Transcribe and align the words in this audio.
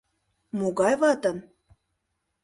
Могай 0.57 0.93
ватын? 1.01 1.37